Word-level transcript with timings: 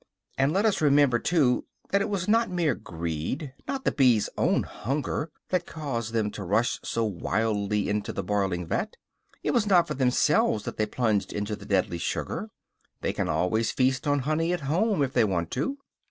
And 0.35 0.51
let 0.51 0.65
us 0.65 0.81
remember 0.81 1.19
too 1.19 1.65
that 1.91 2.01
it 2.01 2.09
was 2.09 2.27
not 2.27 2.49
mere 2.49 2.73
greed, 2.73 3.53
not 3.67 3.85
the 3.85 3.91
bees' 3.91 4.29
own 4.35 4.63
hunger, 4.63 5.29
that 5.49 5.67
caused 5.67 6.11
them 6.11 6.31
to 6.31 6.43
rush 6.43 6.79
so 6.83 7.03
wildly 7.05 7.87
into 7.87 8.11
the 8.11 8.23
boiling 8.23 8.65
vat. 8.65 8.95
It 9.43 9.51
was 9.51 9.67
not 9.67 9.87
for 9.87 9.93
themselves 9.93 10.63
that 10.63 10.77
they 10.77 10.87
plunged 10.87 11.31
into 11.31 11.55
the 11.55 11.65
deadly 11.67 11.99
sugar; 11.99 12.49
they 13.01 13.13
can 13.13 13.29
always 13.29 13.69
feast 13.69 14.07
on 14.07 14.21
honey 14.21 14.51
at 14.53 14.61
home, 14.61 15.03
if 15.03 15.13
they 15.13 15.23
want 15.23 15.51
to. 15.51 15.77